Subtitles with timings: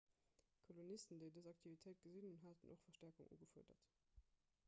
[0.61, 3.93] d'kolonisten déi dës aktivitéit gesinn hunn haten och verstäerkung ugefuerdert